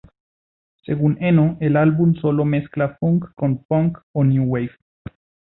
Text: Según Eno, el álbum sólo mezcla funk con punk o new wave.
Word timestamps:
Según 0.83 1.19
Eno, 1.23 1.57
el 1.59 1.77
álbum 1.77 2.15
sólo 2.15 2.43
mezcla 2.43 2.97
funk 2.99 3.31
con 3.35 3.63
punk 3.65 3.99
o 4.13 4.23
new 4.23 4.45
wave. 4.49 4.71